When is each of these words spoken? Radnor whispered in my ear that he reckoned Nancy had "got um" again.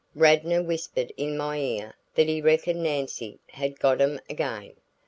Radnor 0.15 0.63
whispered 0.63 1.13
in 1.15 1.37
my 1.37 1.59
ear 1.59 1.95
that 2.15 2.27
he 2.27 2.41
reckoned 2.41 2.81
Nancy 2.81 3.37
had 3.49 3.79
"got 3.79 4.01
um" 4.01 4.19
again. 4.27 4.73